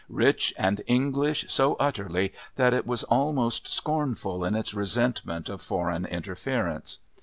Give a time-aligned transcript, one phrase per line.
[0.09, 6.05] Rich and English so utterly that it was almost scornful in its resentment of foreign
[6.07, 6.97] interference.